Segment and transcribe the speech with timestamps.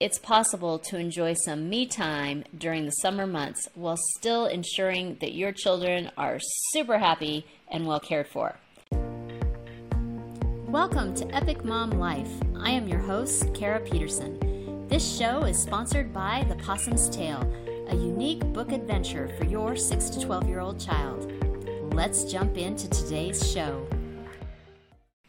[0.00, 5.34] It's possible to enjoy some me time during the summer months while still ensuring that
[5.34, 6.40] your children are
[6.72, 8.56] super happy and well cared for.
[10.66, 12.28] Welcome to Epic Mom Life.
[12.58, 14.88] I am your host, Kara Peterson.
[14.88, 17.48] This show is sponsored by The Possum's Tale,
[17.88, 21.32] a unique book adventure for your 6 to 12 year old child.
[21.94, 23.86] Let's jump into today's show.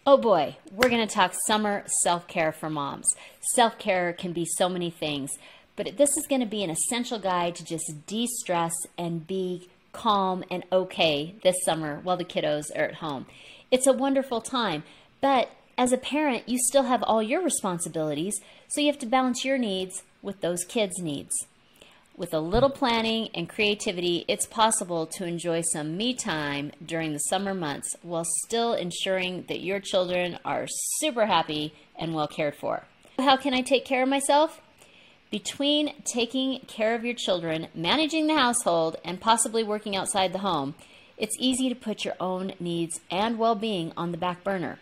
[0.08, 3.08] Oh boy, we're going to talk summer self care for moms.
[3.56, 5.32] Self care can be so many things,
[5.76, 9.68] but this is going to be an essential guide to just de stress and be
[9.94, 13.26] calm and okay this summer while the kiddos are at home.
[13.72, 14.84] It's a wonderful time,
[15.22, 19.44] but as a parent, you still have all your responsibilities, so you have to balance
[19.44, 21.34] your needs with those kids' needs.
[22.18, 27.20] With a little planning and creativity, it's possible to enjoy some me time during the
[27.20, 30.66] summer months while still ensuring that your children are
[31.00, 32.86] super happy and well cared for.
[33.20, 34.62] How can I take care of myself?
[35.30, 40.76] Between taking care of your children, managing the household, and possibly working outside the home,
[41.18, 44.80] it's easy to put your own needs and well being on the back burner.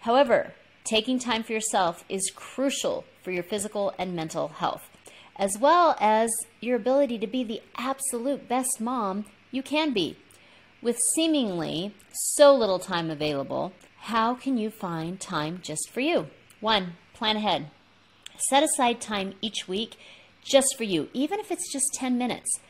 [0.00, 0.52] However,
[0.84, 4.90] taking time for yourself is crucial for your physical and mental health
[5.36, 10.16] as well as your ability to be the absolute best mom you can be.
[10.82, 16.28] With seemingly so little time available, how can you find time just for you?
[16.60, 17.70] One, plan ahead.
[18.50, 19.96] Set aside time each week
[20.44, 22.60] just for you, even if it's just 10 minutes.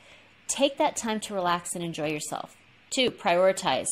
[0.47, 2.57] Take that time to relax and enjoy yourself.
[2.91, 3.89] Two, prioritize.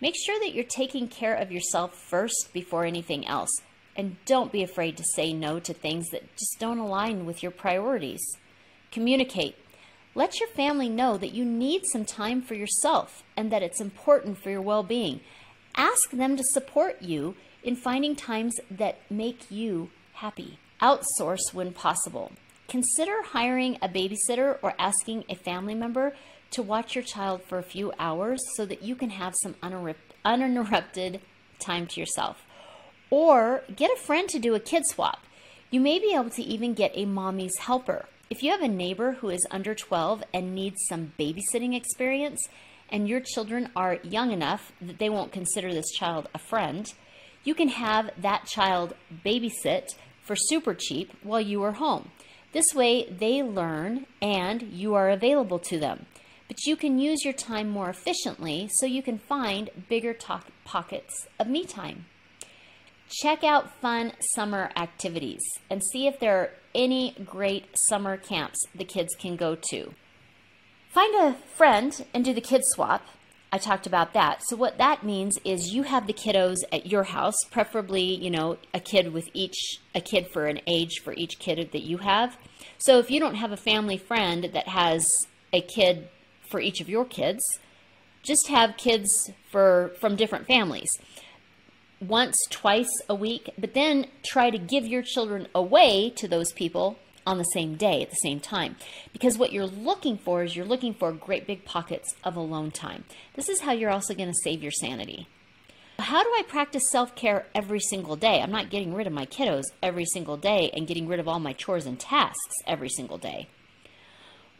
[0.00, 3.50] Make sure that you're taking care of yourself first before anything else.
[3.96, 7.52] And don't be afraid to say no to things that just don't align with your
[7.52, 8.22] priorities.
[8.90, 9.56] Communicate.
[10.14, 14.42] Let your family know that you need some time for yourself and that it's important
[14.42, 15.20] for your well being.
[15.74, 20.58] Ask them to support you in finding times that make you happy.
[20.80, 22.32] Outsource when possible.
[22.68, 26.14] Consider hiring a babysitter or asking a family member
[26.50, 29.54] to watch your child for a few hours so that you can have some
[30.24, 31.20] uninterrupted
[31.58, 32.44] time to yourself.
[33.12, 35.22] Or get a friend to do a kid swap.
[35.70, 38.06] You may be able to even get a mommy's helper.
[38.30, 42.48] If you have a neighbor who is under 12 and needs some babysitting experience,
[42.88, 46.90] and your children are young enough that they won't consider this child a friend,
[47.44, 48.94] you can have that child
[49.26, 49.88] babysit
[50.22, 52.08] for super cheap while you are home.
[52.52, 56.06] This way, they learn and you are available to them.
[56.48, 60.16] But you can use your time more efficiently so you can find bigger
[60.64, 62.06] pockets of me time.
[63.20, 68.86] Check out fun summer activities and see if there are any great summer camps the
[68.86, 69.92] kids can go to.
[70.88, 73.06] Find a friend and do the kid swap.
[73.52, 74.40] I talked about that.
[74.48, 78.56] So what that means is you have the kiddos at your house, preferably, you know,
[78.72, 82.38] a kid with each a kid for an age for each kid that you have.
[82.78, 85.06] So if you don't have a family friend that has
[85.52, 86.08] a kid
[86.50, 87.42] for each of your kids,
[88.22, 90.88] just have kids for from different families
[92.08, 96.98] once, twice a week, but then try to give your children away to those people
[97.26, 98.76] on the same day at the same time.
[99.12, 103.04] Because what you're looking for is you're looking for great big pockets of alone time.
[103.34, 105.28] This is how you're also going to save your sanity.
[105.98, 108.40] How do I practice self care every single day?
[108.40, 111.38] I'm not getting rid of my kiddos every single day and getting rid of all
[111.38, 113.48] my chores and tasks every single day.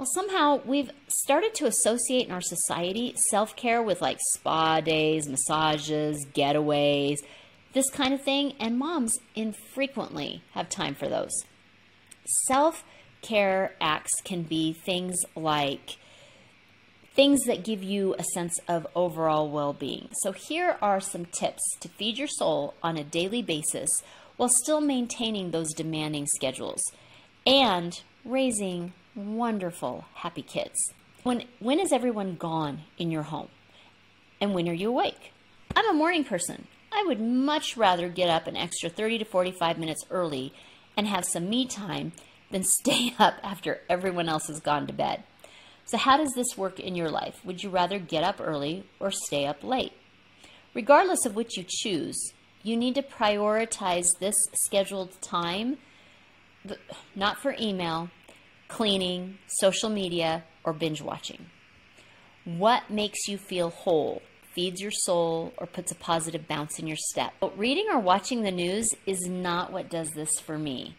[0.03, 5.29] Well, somehow we've started to associate in our society self care with like spa days,
[5.29, 7.19] massages, getaways,
[7.73, 11.31] this kind of thing, and moms infrequently have time for those.
[12.49, 12.83] Self
[13.21, 15.99] care acts can be things like
[17.15, 20.09] things that give you a sense of overall well being.
[20.23, 23.89] So, here are some tips to feed your soul on a daily basis
[24.37, 26.83] while still maintaining those demanding schedules
[27.47, 30.93] and raising wonderful, happy kids.
[31.23, 33.49] When, when is everyone gone in your home?
[34.41, 35.33] And when are you awake?
[35.77, 36.67] I'm a morning person.
[36.93, 40.53] I would much rather get up an extra 30 to 45 minutes early
[40.97, 42.13] and have some me time
[42.51, 45.25] than stay up after everyone else has gone to bed.
[45.85, 47.45] So, how does this work in your life?
[47.45, 49.93] Would you rather get up early or stay up late?
[50.75, 52.33] Regardless of which you choose,
[52.63, 55.79] you need to prioritize this scheduled time,
[57.17, 58.11] not for email,
[58.73, 61.45] cleaning, social media, or binge watching.
[62.47, 64.23] What makes you feel whole,
[64.55, 67.35] feeds your soul, or puts a positive bounce in your step?
[67.39, 70.97] But reading or watching the news is not what does this for me.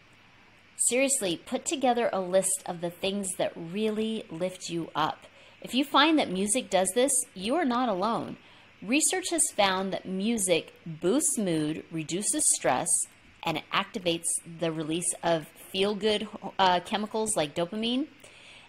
[0.88, 5.26] Seriously, put together a list of the things that really lift you up.
[5.60, 8.36] If you find that music does this, you are not alone.
[8.82, 12.88] Research has found that music boosts mood, reduces stress,
[13.42, 14.28] and activates
[14.60, 18.06] the release of feel good uh, chemicals like dopamine,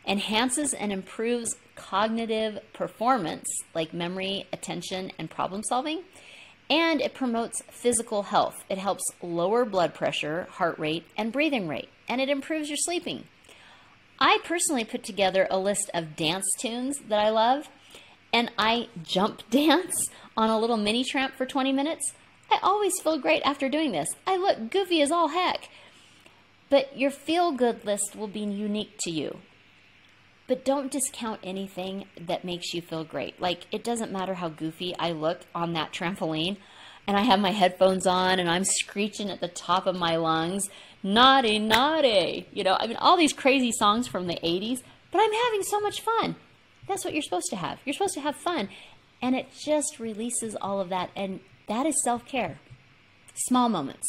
[0.08, 6.02] enhances and improves cognitive performance like memory, attention, and problem solving.
[6.68, 8.56] And it promotes physical health.
[8.70, 13.26] It helps lower blood pressure, heart rate, and breathing rate, and it improves your sleeping.
[14.18, 17.70] I personally put together a list of dance tunes that I love,
[18.34, 22.14] and I jump dance on a little mini tramp for 20 minutes.
[22.50, 24.08] I always feel great after doing this.
[24.26, 25.70] I look goofy as all heck.
[26.70, 29.40] But your feel good list will be unique to you.
[30.48, 33.42] But don't discount anything that makes you feel great.
[33.42, 36.58] Like, it doesn't matter how goofy I look on that trampoline,
[37.08, 40.70] and I have my headphones on and I'm screeching at the top of my lungs,
[41.04, 42.48] naughty, naughty.
[42.52, 45.80] You know, I mean, all these crazy songs from the 80s, but I'm having so
[45.80, 46.36] much fun.
[46.88, 47.80] That's what you're supposed to have.
[47.86, 48.70] You're supposed to have fun.
[49.22, 51.10] And it just releases all of that.
[51.16, 52.60] And that is self care.
[53.34, 54.08] Small moments.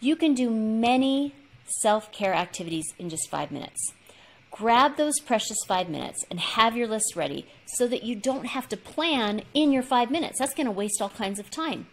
[0.00, 1.34] You can do many
[1.80, 3.92] self care activities in just five minutes.
[4.50, 8.68] Grab those precious five minutes and have your list ready so that you don't have
[8.68, 10.38] to plan in your five minutes.
[10.38, 11.86] That's going to waste all kinds of time.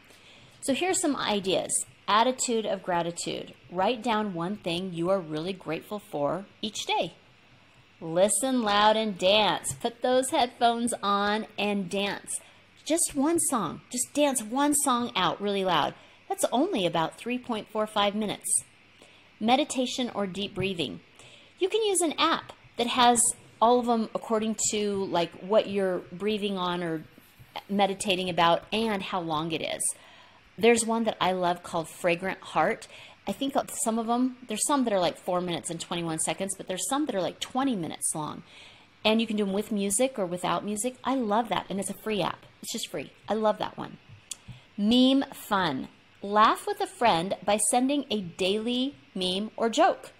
[0.62, 1.72] So, here's some ideas
[2.08, 3.54] attitude of gratitude.
[3.72, 7.14] Write down one thing you are really grateful for each day.
[8.00, 9.74] Listen loud and dance.
[9.74, 12.40] Put those headphones on and dance.
[12.86, 13.82] Just one song.
[13.90, 15.94] Just dance one song out really loud.
[16.30, 18.64] That's only about 3.45 minutes.
[19.40, 21.00] Meditation or deep breathing.
[21.60, 23.22] You can use an app that has
[23.62, 27.04] all of them according to like what you're breathing on or
[27.70, 29.82] meditating about and how long it is.
[30.58, 32.88] There's one that I love called Fragrant Heart.
[33.28, 36.56] I think some of them, there's some that are like four minutes and 21 seconds,
[36.56, 38.44] but there's some that are like 20 minutes long.
[39.04, 40.96] And you can do them with music or without music.
[41.04, 41.66] I love that.
[41.70, 43.12] And it's a free app, it's just free.
[43.28, 43.98] I love that one.
[44.78, 45.90] Meme fun.
[46.24, 50.12] Laugh with a friend by sending a daily meme or joke.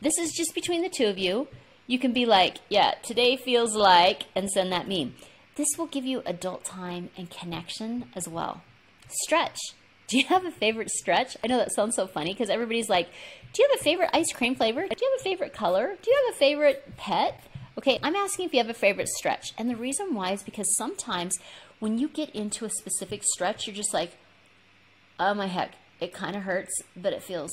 [0.00, 1.48] This is just between the two of you.
[1.88, 5.14] You can be like, yeah, today feels like, and send that meme.
[5.56, 8.62] This will give you adult time and connection as well.
[9.08, 9.58] Stretch.
[10.06, 11.36] Do you have a favorite stretch?
[11.42, 13.08] I know that sounds so funny because everybody's like,
[13.52, 14.82] Do you have a favorite ice cream flavor?
[14.82, 15.96] Do you have a favorite color?
[16.00, 17.42] Do you have a favorite pet?
[17.76, 19.52] Okay, I'm asking if you have a favorite stretch.
[19.58, 21.36] And the reason why is because sometimes
[21.80, 24.12] when you get into a specific stretch, you're just like,
[25.20, 27.50] Oh my heck, it kind of hurts, but it feels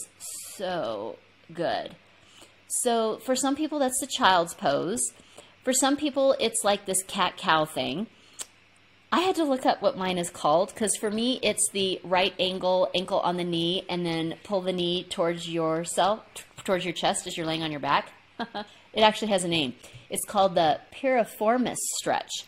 [0.56, 1.18] so
[1.54, 1.96] good.
[2.68, 5.02] So for some people, that's the child's pose.
[5.64, 8.08] For some people, it's like this cat cow thing.
[9.12, 12.34] I had to look up what mine is called because for me, it's the right
[12.38, 16.22] angle, ankle on the knee, and then pull the knee towards yourself,
[16.64, 18.12] towards your chest as you're laying on your back.
[18.40, 19.74] it actually has a name.
[20.10, 22.46] It's called the piriformis stretch.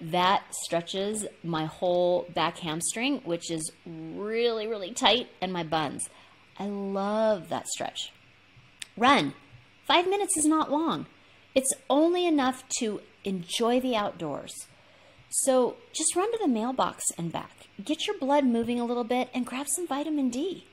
[0.00, 6.08] That stretches my whole back hamstring, which is really, really tight, and my buns.
[6.58, 8.12] I love that stretch.
[8.96, 9.34] Run.
[9.86, 11.06] Five minutes is not long.
[11.54, 14.66] It's only enough to enjoy the outdoors
[15.30, 17.68] so just run to the mailbox and back.
[17.84, 20.66] Get your blood moving a little bit and grab some vitamin D.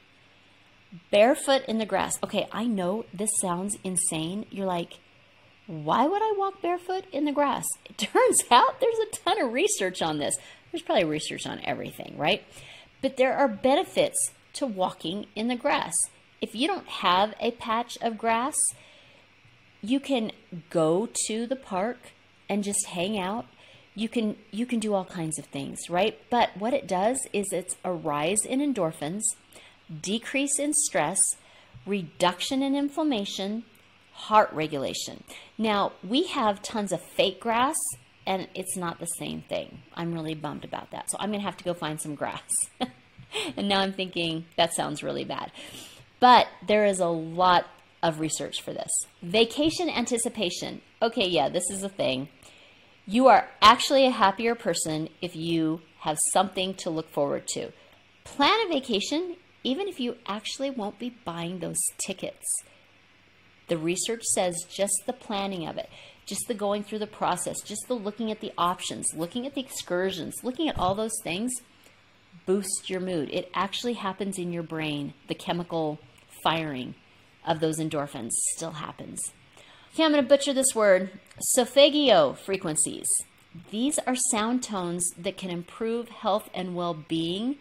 [1.12, 2.20] Barefoot in the grass.
[2.24, 4.46] Okay, I know this sounds insane.
[4.52, 5.00] You're like,
[5.68, 7.65] why would I walk barefoot in the grass?
[7.86, 10.36] It turns out there's a ton of research on this.
[10.71, 12.44] There's probably research on everything, right?
[13.01, 15.94] But there are benefits to walking in the grass.
[16.42, 18.56] If you don't have a patch of grass,
[19.81, 20.31] you can
[20.70, 22.00] go to the park
[22.50, 23.46] and just hang out
[23.96, 26.20] you can you can do all kinds of things, right?
[26.29, 29.22] But what it does is it's a rise in endorphins,
[30.01, 31.20] decrease in stress,
[31.86, 33.63] reduction in inflammation,
[34.13, 35.24] heart regulation.
[35.58, 37.75] Now, we have tons of fake grass
[38.25, 39.79] and it's not the same thing.
[39.93, 41.10] I'm really bummed about that.
[41.10, 42.41] So I'm going to have to go find some grass.
[43.58, 45.51] and now I'm thinking that sounds really bad.
[46.20, 47.65] But there is a lot
[48.01, 48.91] of research for this.
[49.22, 50.82] Vacation anticipation.
[51.01, 52.29] Okay, yeah, this is a thing.
[53.05, 57.72] You are actually a happier person if you have something to look forward to.
[58.24, 62.46] Plan a vacation even if you actually won't be buying those tickets.
[63.67, 65.89] The research says just the planning of it,
[66.25, 69.62] just the going through the process, just the looking at the options, looking at the
[69.62, 71.51] excursions, looking at all those things
[72.46, 73.29] boosts your mood.
[73.32, 75.13] It actually happens in your brain.
[75.27, 76.00] The chemical
[76.43, 76.96] firing
[77.46, 79.22] of those endorphins still happens.
[79.93, 81.12] Okay, I'm going to butcher this word.
[81.39, 83.08] Solfeggio frequencies.
[83.70, 87.58] These are sound tones that can improve health and well being.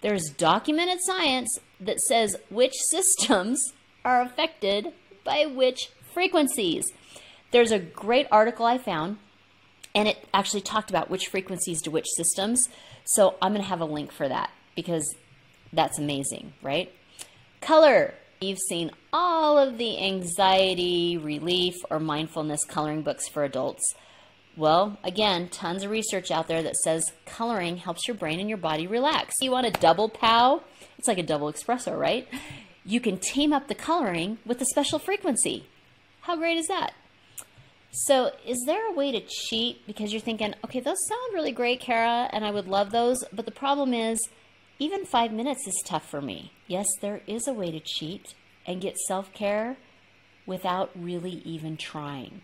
[0.00, 3.72] There's documented science that says which systems
[4.04, 4.92] are affected
[5.26, 6.84] by which frequencies.
[7.50, 9.18] There's a great article I found,
[9.94, 12.68] and it actually talked about which frequencies to which systems.
[13.04, 15.14] So I'm going to have a link for that because
[15.72, 16.90] that's amazing, right?
[17.60, 23.94] Color You've seen all of the anxiety, relief, or mindfulness coloring books for adults.
[24.58, 28.58] Well, again, tons of research out there that says coloring helps your brain and your
[28.58, 29.34] body relax.
[29.40, 30.62] You want a double pow?
[30.98, 32.28] It's like a double espresso, right?
[32.86, 35.66] You can team up the coloring with a special frequency.
[36.20, 36.94] How great is that?
[37.90, 41.80] So, is there a way to cheat because you're thinking, okay, those sound really great,
[41.80, 44.20] Kara, and I would love those, but the problem is,
[44.78, 46.52] even five minutes is tough for me.
[46.68, 48.34] Yes, there is a way to cheat
[48.66, 49.78] and get self care
[50.46, 52.42] without really even trying.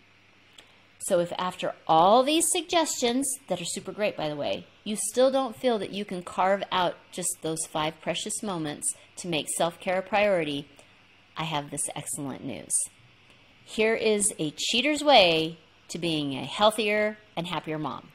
[1.05, 5.31] So, if after all these suggestions, that are super great by the way, you still
[5.31, 9.79] don't feel that you can carve out just those five precious moments to make self
[9.79, 10.67] care a priority,
[11.35, 12.71] I have this excellent news.
[13.65, 15.57] Here is a cheater's way
[15.89, 18.09] to being a healthier and happier mom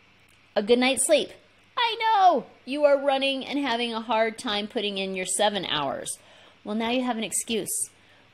[0.58, 1.30] a good night's sleep.
[1.76, 6.18] I know you are running and having a hard time putting in your seven hours.
[6.64, 7.70] Well, now you have an excuse.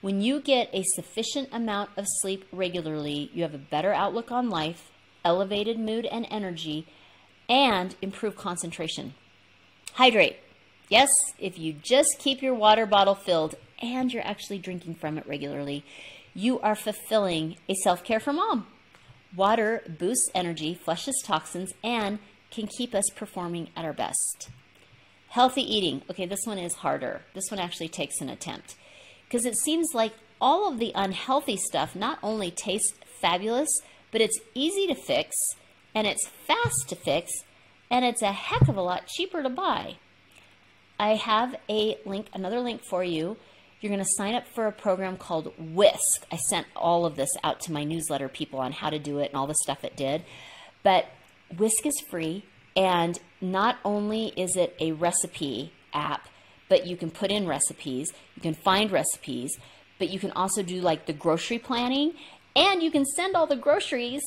[0.05, 4.51] When you get a sufficient amount of sleep regularly, you have a better outlook on
[4.51, 4.91] life,
[5.25, 6.87] elevated mood and energy,
[7.49, 9.15] and improved concentration.
[9.95, 10.37] Hydrate.
[10.91, 11.09] Yes,
[11.39, 15.87] if you just keep your water bottle filled and you're actually drinking from it regularly,
[16.35, 18.67] you are fulfilling a self care for mom.
[19.35, 22.19] Water boosts energy, flushes toxins, and
[22.51, 24.51] can keep us performing at our best.
[25.29, 26.03] Healthy eating.
[26.11, 27.23] Okay, this one is harder.
[27.33, 28.77] This one actually takes an attempt
[29.27, 33.69] because it seems like all of the unhealthy stuff not only tastes fabulous,
[34.11, 35.35] but it's easy to fix
[35.95, 37.33] and it's fast to fix
[37.91, 39.97] and it's a heck of a lot cheaper to buy.
[40.99, 43.37] I have a link, another link for you.
[43.81, 46.25] You're going to sign up for a program called Whisk.
[46.33, 49.31] I sent all of this out to my newsletter people on how to do it
[49.31, 50.25] and all the stuff it did.
[50.83, 51.07] But
[51.57, 52.45] Whisk is free,
[52.77, 56.29] and not only is it a recipe app,
[56.69, 59.59] but you can put in recipes, you can find recipes,
[59.99, 62.15] but you can also do like the grocery planning,
[62.57, 64.23] and you can send all the groceries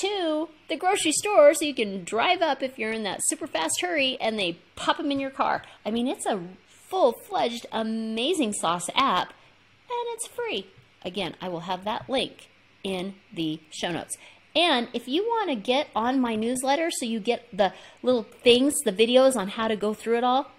[0.00, 3.80] to the grocery store so you can drive up if you're in that super fast
[3.80, 5.62] hurry and they pop them in your car.
[5.84, 6.42] I mean, it's a
[6.88, 10.66] full fledged amazing sauce app and it's free.
[11.04, 12.48] Again, I will have that link
[12.82, 14.16] in the show notes.
[14.56, 17.72] And if you want to get on my newsletter so you get the
[18.02, 20.50] little things, the videos on how to go through it all,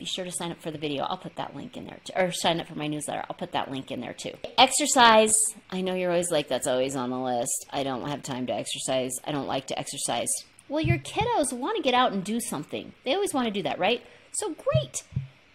[0.00, 1.04] be sure to sign up for the video.
[1.04, 3.22] I'll put that link in there, or sign up for my newsletter.
[3.28, 4.32] I'll put that link in there too.
[4.58, 5.34] Exercise.
[5.70, 7.66] I know you're always like, that's always on the list.
[7.70, 9.12] I don't have time to exercise.
[9.24, 10.30] I don't like to exercise.
[10.68, 12.92] Well, your kiddos want to get out and do something.
[13.04, 14.02] They always want to do that, right?
[14.32, 15.02] So great.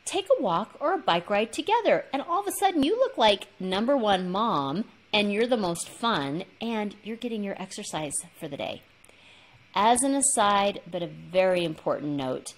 [0.06, 3.18] Take a walk or a bike ride together, and all of a sudden you look
[3.18, 8.48] like number one mom, and you're the most fun, and you're getting your exercise for
[8.48, 8.84] the day.
[9.74, 12.54] As an aside, but a very important note,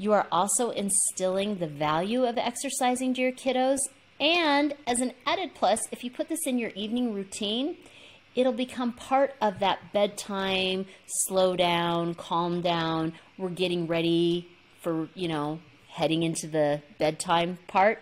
[0.00, 3.80] you are also instilling the value of exercising to your kiddos.
[4.18, 7.76] And as an added plus, if you put this in your evening routine,
[8.34, 13.12] it'll become part of that bedtime, slow down, calm down.
[13.36, 14.48] We're getting ready
[14.80, 17.98] for, you know, heading into the bedtime part.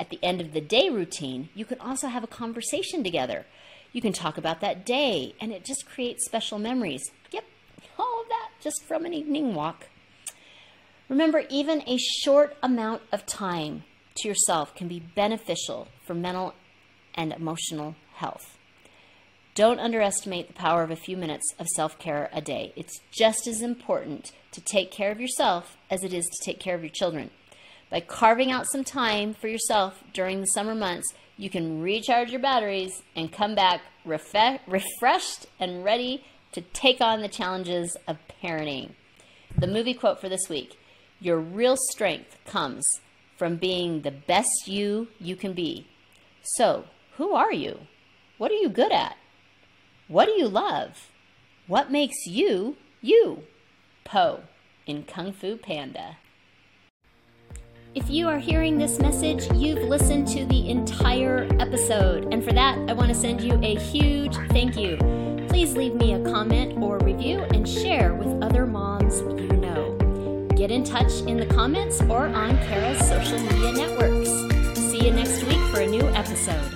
[0.00, 3.46] At the end of the day routine, you can also have a conversation together.
[3.92, 7.08] You can talk about that day, and it just creates special memories.
[7.30, 7.44] Yep,
[8.00, 9.86] all of that just from an evening walk.
[11.08, 13.84] Remember, even a short amount of time
[14.16, 16.54] to yourself can be beneficial for mental
[17.14, 18.58] and emotional health.
[19.54, 22.72] Don't underestimate the power of a few minutes of self care a day.
[22.76, 26.74] It's just as important to take care of yourself as it is to take care
[26.74, 27.30] of your children.
[27.88, 32.40] By carving out some time for yourself during the summer months, you can recharge your
[32.40, 38.90] batteries and come back refe- refreshed and ready to take on the challenges of parenting.
[39.56, 40.76] The movie quote for this week
[41.20, 42.84] your real strength comes
[43.36, 45.86] from being the best you you can be.
[46.42, 46.84] So,
[47.16, 47.80] who are you?
[48.38, 49.16] What are you good at?
[50.08, 51.10] What do you love?
[51.66, 53.42] What makes you you?
[54.04, 54.42] Po
[54.86, 56.18] in Kung Fu Panda.
[57.94, 62.32] If you are hearing this message, you've listened to the entire episode.
[62.32, 64.98] And for that, I want to send you a huge thank you.
[65.48, 69.85] Please leave me a comment or review and share with other moms you know.
[70.56, 74.30] Get in touch in the comments or on Kara's social media networks.
[74.80, 76.75] See you next week for a new episode.